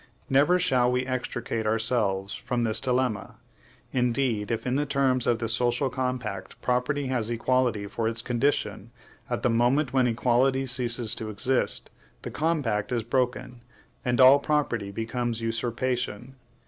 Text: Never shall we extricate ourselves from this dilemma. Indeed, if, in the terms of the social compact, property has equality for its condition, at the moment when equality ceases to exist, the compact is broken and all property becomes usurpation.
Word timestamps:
Never 0.31 0.57
shall 0.57 0.91
we 0.91 1.05
extricate 1.05 1.67
ourselves 1.67 2.33
from 2.33 2.63
this 2.63 2.79
dilemma. 2.79 3.35
Indeed, 3.93 4.49
if, 4.49 4.65
in 4.65 4.75
the 4.75 4.87
terms 4.87 5.27
of 5.27 5.37
the 5.37 5.47
social 5.47 5.91
compact, 5.91 6.59
property 6.59 7.05
has 7.09 7.29
equality 7.29 7.85
for 7.85 8.07
its 8.07 8.23
condition, 8.23 8.89
at 9.29 9.43
the 9.43 9.49
moment 9.51 9.93
when 9.93 10.07
equality 10.07 10.65
ceases 10.65 11.13
to 11.13 11.29
exist, 11.29 11.91
the 12.23 12.31
compact 12.31 12.91
is 12.91 13.03
broken 13.03 13.61
and 14.03 14.19
all 14.19 14.39
property 14.39 14.89
becomes 14.89 15.39
usurpation. 15.39 16.33